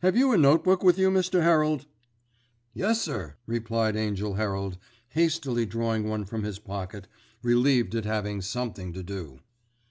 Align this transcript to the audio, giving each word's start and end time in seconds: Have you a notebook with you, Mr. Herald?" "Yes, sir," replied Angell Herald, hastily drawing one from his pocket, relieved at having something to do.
Have 0.00 0.18
you 0.18 0.32
a 0.32 0.36
notebook 0.36 0.84
with 0.84 0.98
you, 0.98 1.08
Mr. 1.10 1.42
Herald?" 1.42 1.86
"Yes, 2.74 3.00
sir," 3.00 3.36
replied 3.46 3.96
Angell 3.96 4.34
Herald, 4.34 4.76
hastily 5.08 5.64
drawing 5.64 6.06
one 6.06 6.26
from 6.26 6.42
his 6.42 6.58
pocket, 6.58 7.08
relieved 7.42 7.94
at 7.94 8.04
having 8.04 8.42
something 8.42 8.92
to 8.92 9.02
do. 9.02 9.40